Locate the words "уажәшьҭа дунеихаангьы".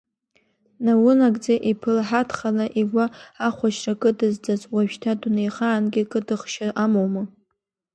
4.73-6.01